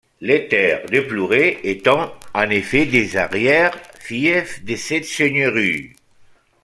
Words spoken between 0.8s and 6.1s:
de Plouray étaient en effet des arrière-fiefs de cette seigneurie.